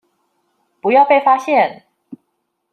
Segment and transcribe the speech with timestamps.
[0.81, 1.85] 不要被發現